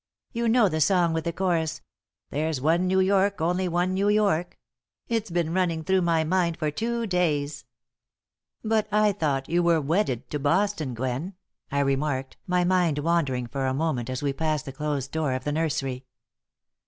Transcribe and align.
"You 0.31 0.49
know 0.49 0.67
the 0.67 0.81
song 0.81 1.13
with 1.13 1.25
the 1.25 1.31
chorus, 1.31 1.81
'There's 2.31 2.59
one 2.59 2.87
New 2.87 2.99
York, 2.99 3.39
only 3.39 3.67
one 3.67 3.93
New 3.93 4.09
York?' 4.09 4.57
It's 5.07 5.29
been 5.29 5.53
running 5.53 5.83
through 5.83 6.01
my 6.01 6.23
mind 6.23 6.57
for 6.57 6.71
two 6.71 7.05
days." 7.05 7.65
"But 8.63 8.87
I 8.91 9.11
thought 9.11 9.45
that 9.45 9.51
you 9.51 9.61
were 9.61 9.79
wedded 9.79 10.27
to 10.31 10.39
Boston, 10.39 10.95
Gwen," 10.95 11.35
I 11.71 11.81
remarked, 11.81 12.37
my 12.47 12.63
mind 12.63 12.97
wandering 12.97 13.45
for 13.45 13.67
a 13.67 13.75
moment 13.75 14.09
as 14.09 14.23
we 14.23 14.33
passed 14.33 14.65
the 14.65 14.71
closed 14.71 15.11
door 15.11 15.33
of 15.33 15.43
the 15.43 15.51
nursery. 15.51 16.05